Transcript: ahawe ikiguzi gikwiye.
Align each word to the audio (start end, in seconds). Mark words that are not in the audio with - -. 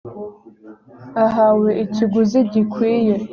ahawe 1.25 1.69
ikiguzi 1.83 2.39
gikwiye. 2.51 3.15